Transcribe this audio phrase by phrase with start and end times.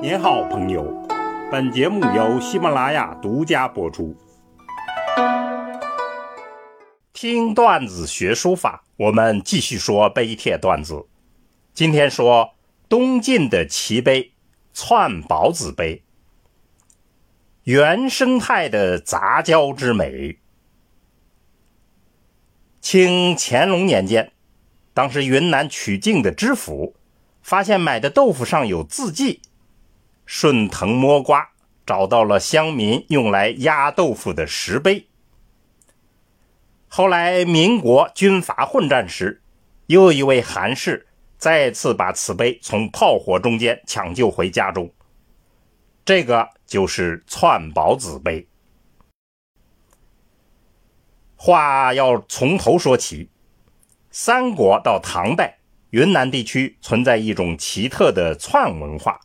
[0.00, 1.04] 您好，朋友。
[1.50, 4.16] 本节目由喜马拉雅独家播出。
[7.12, 11.04] 听段子学书法，我们继续说碑帖段子。
[11.74, 12.54] 今天说
[12.88, 14.34] 东晋的奇碑——
[14.72, 16.04] 篡宝子碑，
[17.64, 20.38] 原生态的杂交之美。
[22.80, 24.30] 清乾隆年间，
[24.94, 26.94] 当时云南曲靖的知府
[27.42, 29.42] 发现买的豆腐上有字迹。
[30.30, 31.48] 顺藤摸瓜，
[31.86, 35.06] 找到了乡民用来压豆腐的石碑。
[36.86, 39.40] 后来民国军阀混战时，
[39.86, 41.06] 又一位韩氏
[41.38, 44.92] 再次把此碑从炮火中间抢救回家中。
[46.04, 48.46] 这个就是篡宝子碑。
[51.36, 53.30] 话要从头说起，
[54.10, 55.56] 三国到唐代，
[55.88, 59.18] 云南地区存在一种奇特的串文化。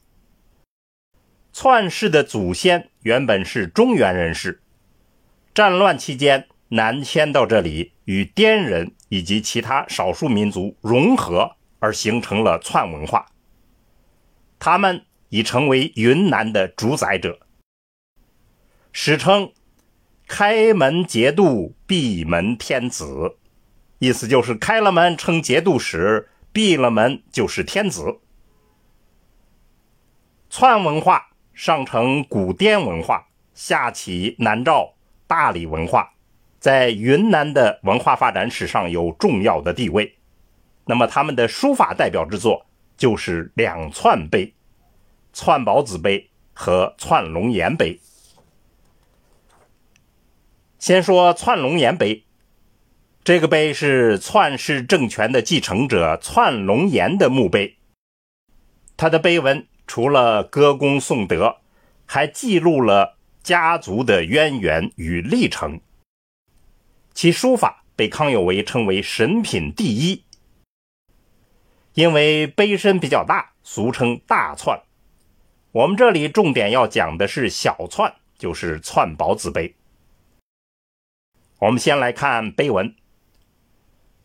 [1.56, 4.64] 篡氏的祖先原本是中原人士，
[5.54, 13.28] 战乱期间南迁到这里，与滇人以及其他少数民族融合，而形成了篡文化。
[14.58, 17.40] 他们已成为云南的主宰者。
[18.92, 19.52] 史称
[20.28, 23.38] “开门节度，闭门天子”，
[24.00, 28.18] 意思就是开了门称节度使，闭了门就是天子。
[30.50, 31.30] 篡文化。
[31.54, 34.94] 上承古滇文化，下启南诏
[35.28, 36.14] 大理文化，
[36.60, 40.16] 在云南的文化发展史上有重要的地位。
[40.86, 42.66] 那么他们的书法代表之作
[42.98, 44.54] 就是两串碑：
[45.32, 48.00] 串宝子碑和串龙岩碑。
[50.80, 52.26] 先说串龙岩碑，
[53.24, 57.78] 这个碑是篡氏政权的继承者串龙岩的墓碑，
[58.98, 59.68] 它的碑文。
[59.86, 61.58] 除了歌功颂德，
[62.06, 65.80] 还记录了家族的渊源与历程。
[67.14, 70.24] 其书法被康有为称为“神品第一”，
[71.94, 74.82] 因为碑身比较大，俗称大串。
[75.72, 79.76] 我们这里重点要讲的是小串，就是串宝子碑。
[81.60, 82.96] 我们先来看碑文。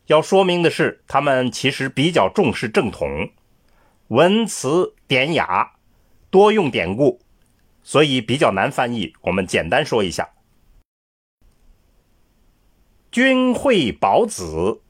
[0.07, 3.29] 要说明的是，他们其实比较重视正统。
[4.09, 5.73] 文辞典雅，
[6.31, 7.19] 多用典故，
[7.83, 9.13] 所以比较难翻译。
[9.21, 10.29] 我们简单说一下：
[13.11, 14.81] 君惠宝子，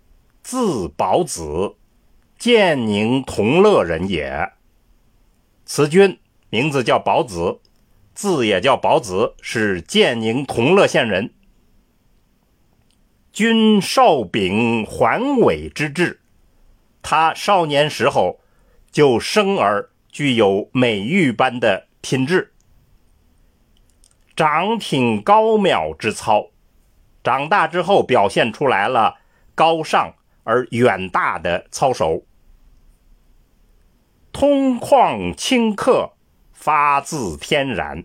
[0.42, 1.76] 字宝子，
[2.38, 4.54] 建宁同乐人也。
[5.66, 6.18] 此君
[6.50, 7.60] 名字叫宝子，
[8.14, 11.34] 字也叫宝子，是建宁同乐县人。
[13.34, 16.22] 君少秉桓伟之志，
[17.02, 18.40] 他少年时候。
[18.92, 22.52] 就生而具有美玉般的品质，
[24.36, 26.48] 长挺高妙之操，
[27.24, 29.18] 长大之后表现出来了
[29.54, 32.24] 高尚而远大的操守。
[34.32, 36.14] 通旷清客，
[36.54, 38.04] 发自天然，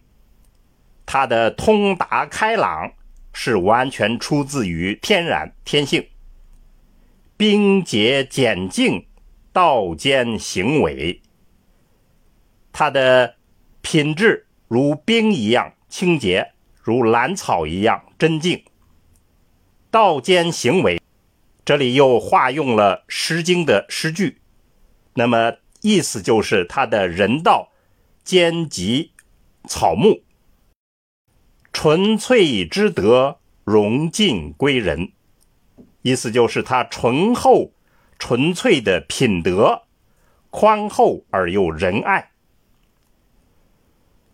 [1.07, 2.93] 他的通达开朗
[3.33, 6.09] 是完全出自于天然天性，
[7.37, 9.07] 冰洁简净。
[9.55, 11.23] 道间行为，
[12.73, 13.37] 它的
[13.83, 18.65] 品质如冰一样清洁，如兰草一样真净。
[19.93, 21.01] 道间行为，
[21.65, 24.41] 这里又化用了《诗经》的诗句，
[25.15, 27.71] 那么意思就是他的人道
[28.25, 29.13] 兼及
[29.69, 30.25] 草木，
[31.73, 35.13] 纯粹之德融尽归人，
[36.03, 37.74] 意思就是他醇厚。
[38.19, 39.83] 纯粹的品德，
[40.51, 42.31] 宽厚而又仁爱。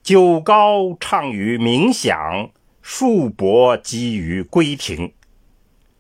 [0.02, 2.50] 酒高畅于冥想，
[2.82, 5.12] 树薄积于归庭。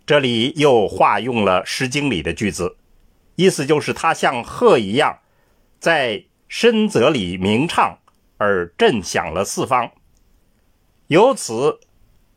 [0.06, 2.76] 这里又化用了《诗经》里的句子，
[3.36, 5.18] 意思就是他像鹤一样，
[5.78, 7.98] 在深泽里鸣唱，
[8.38, 9.92] 而震响了四方。
[11.06, 11.80] 由此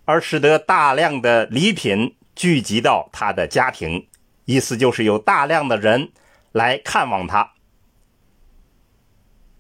[0.05, 4.07] 而使得大量的礼品聚集到他的家庭。
[4.45, 6.11] 意思就是有大量的人
[6.51, 7.53] 来看望他，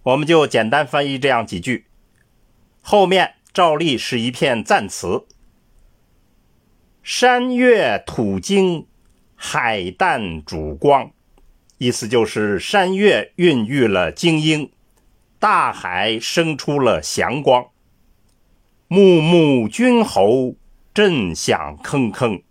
[0.03, 1.85] 我们就简单翻译这样几句。
[2.81, 5.25] 后面照例是一片赞词：
[7.01, 8.87] 山岳土精，
[9.35, 11.11] 海淡主光。
[11.77, 14.71] 意思就是山岳孕育了精英，
[15.39, 17.67] 大海生出了祥光。
[18.87, 20.55] 穆穆君侯，
[20.93, 22.43] 震响铿铿。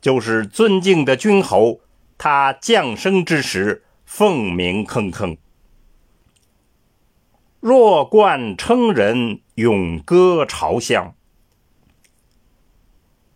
[0.00, 1.80] 就是尊敬的君侯，
[2.16, 5.38] 他降生之时，凤鸣铿铿。
[7.60, 11.14] 弱冠称人，咏歌朝香。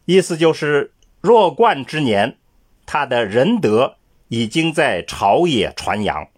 [0.05, 2.39] 意思就是，弱冠之年，
[2.87, 3.97] 他的仁德
[4.29, 6.29] 已经在朝野传扬。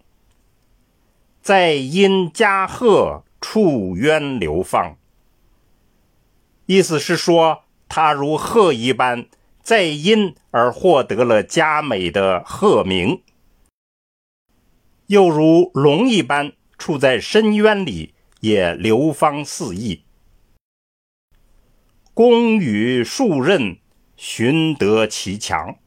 [1.41, 4.97] 在因加贺，处渊流芳。
[6.65, 9.27] 意思是说，他如鹤一般，
[9.65, 13.23] 在因而获得了佳美的鹤鸣；
[15.07, 20.03] 又如龙一般，处在深渊里，也流芳四溢。
[22.13, 23.79] 功与数仞，
[24.15, 25.79] 寻得其强，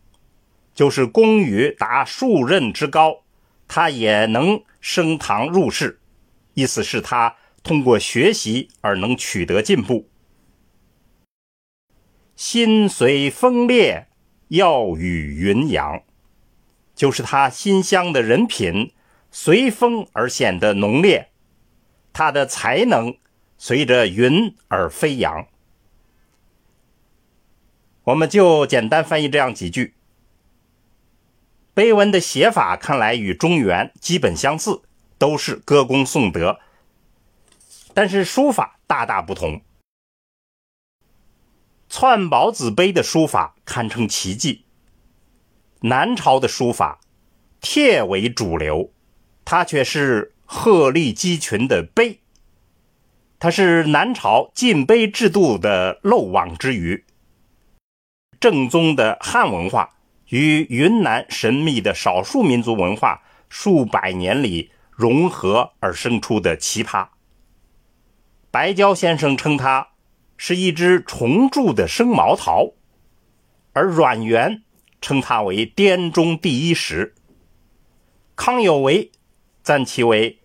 [0.74, 3.22] 就是功于达数仞之高，
[3.68, 6.00] 他也能升堂入室。
[6.54, 10.07] 意思是，他通过学习而能取得进步。
[12.38, 14.06] 心随风烈，
[14.46, 16.04] 要与云扬，
[16.94, 18.92] 就是他馨香的人品
[19.32, 21.30] 随风而显得浓烈，
[22.12, 23.16] 他的才能
[23.58, 25.48] 随着云而飞扬。
[28.04, 29.94] 我们就简单翻译这样几句。
[31.74, 34.82] 碑文的写法看来与中原基本相似，
[35.18, 36.60] 都是歌功颂德，
[37.92, 39.60] 但是书法大大不同。
[42.00, 44.66] 篡宝子碑的书法堪称奇迹。
[45.80, 47.00] 南朝的书法，
[47.60, 48.92] 帖为主流，
[49.44, 52.20] 它却是鹤立鸡群的碑，
[53.40, 57.04] 它是南朝晋碑制度的漏网之鱼。
[58.38, 59.96] 正宗的汉文化
[60.28, 67.08] 与云南神秘的少数民族文化数百年里融合而生出的奇葩。
[68.52, 69.88] 白蕉先生称它
[70.38, 72.72] 是一只重铸的生毛桃，
[73.74, 74.62] 而阮元
[75.02, 77.14] 称它为滇中第一石。
[78.34, 79.10] 康有为
[79.62, 80.38] 赞其为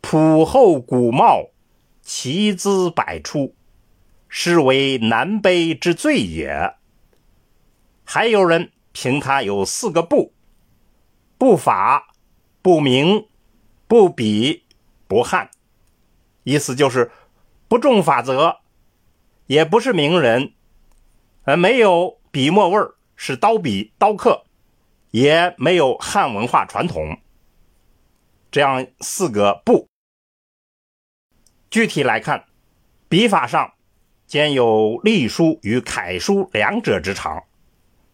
[0.00, 1.50] 朴厚古茂，
[2.02, 3.54] 奇姿百出，
[4.28, 6.74] 是为南碑之最也。
[8.04, 10.32] 还有人评他有四个不：
[11.36, 12.14] 不法、
[12.62, 13.26] 不明、
[13.86, 14.64] 不比、
[15.06, 15.50] 不汉。
[16.44, 17.12] 意思就是
[17.68, 18.60] 不重法则，
[19.48, 20.52] 也不是名人，
[21.44, 24.44] 呃，没有笔墨味儿，是刀笔刀刻，
[25.10, 27.18] 也没有汉文化传统。
[28.50, 29.88] 这样四个不。
[31.70, 32.44] 具体来看，
[33.08, 33.72] 笔法上
[34.26, 37.44] 兼有隶书与楷书两者之长。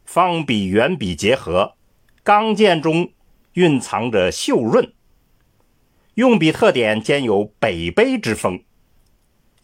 [0.05, 1.75] 方笔圆笔结合，
[2.23, 3.13] 刚健中
[3.55, 4.95] 蕴藏着秀润。
[6.15, 8.63] 用笔特点兼有北碑之风。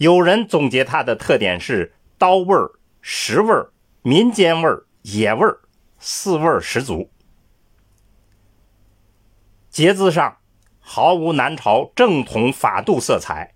[0.01, 2.71] 有人总结它的特点是刀味儿、
[3.03, 3.71] 石味儿、
[4.01, 5.61] 民间味儿、野味儿，
[5.99, 7.11] 四味儿十足。
[9.69, 10.39] 节字上
[10.79, 13.53] 毫无南朝正统法度色彩，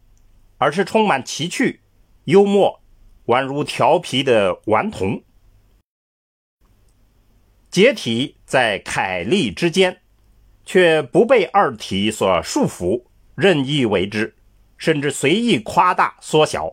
[0.58, 1.81] 而是充满奇趣、
[2.25, 2.82] 幽默，
[3.25, 5.23] 宛如调皮的顽童。
[7.70, 10.02] 结体在楷隶之间，
[10.67, 14.37] 却不被二体所束缚，任意为之，
[14.85, 16.71] 甚至随意夸大缩小，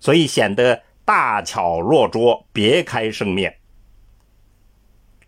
[0.00, 3.60] 所以显得大巧若拙，别开生面。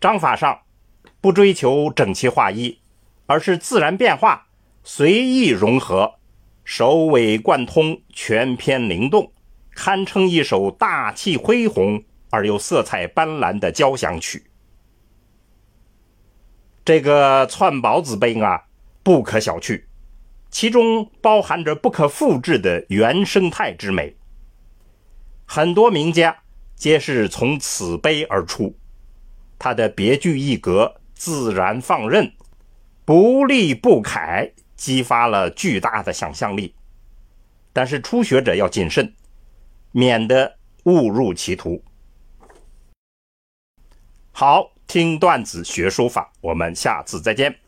[0.01, 0.59] 章法上
[1.21, 2.77] 不追求整齐划一，
[3.27, 4.45] 而是自然变化，
[4.83, 6.15] 随意融合，
[6.65, 9.31] 首尾贯通，全篇灵动，
[9.73, 14.43] 堪称一首大气恢宏而又色彩斑斓的交响曲。
[16.83, 18.65] 这个串宝子碑啊，
[19.01, 19.81] 不可小觑，
[20.51, 24.15] 其中包含着不可复制的原生态之美。
[25.45, 26.43] 很多名家
[26.75, 28.77] 皆是从此碑而出，
[29.57, 32.31] 它的别具一格、自然放任、
[33.05, 36.75] 不立不楷，激发了巨大的想象力。
[37.73, 39.15] 但是初学者要谨慎，
[39.91, 41.83] 免得误入歧途。
[44.31, 44.71] 好。
[44.87, 47.60] 听段子学书法，我们下次再见。